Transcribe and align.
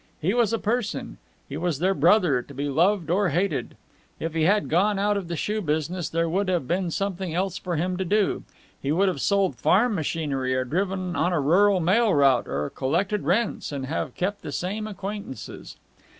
He 0.19 0.33
was 0.33 0.51
a 0.51 0.57
person, 0.57 1.19
he 1.47 1.57
was 1.57 1.77
their 1.77 1.93
brother, 1.93 2.41
to 2.41 2.53
be 2.55 2.67
loved 2.69 3.11
or 3.11 3.29
hated. 3.29 3.77
If 4.19 4.33
he 4.33 4.45
had 4.45 4.67
gone 4.67 4.97
out 4.97 5.15
of 5.15 5.27
the 5.27 5.35
shoe 5.35 5.61
business 5.61 6.09
there 6.09 6.27
would 6.27 6.47
have 6.47 6.67
been 6.67 6.89
something 6.89 7.35
else 7.35 7.59
for 7.59 7.75
him 7.75 7.97
to 7.97 8.03
do 8.03 8.41
he 8.81 8.91
would 8.91 9.09
have 9.09 9.21
sold 9.21 9.57
farm 9.57 9.93
machinery 9.93 10.55
or 10.55 10.65
driven 10.65 11.15
on 11.15 11.33
a 11.33 11.39
rural 11.39 11.79
mail 11.79 12.11
route 12.15 12.47
or 12.47 12.71
collected 12.71 13.25
rents, 13.25 13.71
and 13.71 13.85
have 13.85 14.15
kept 14.15 14.41
the 14.41 14.51
same 14.51 14.87
acquaintances. 14.87 15.77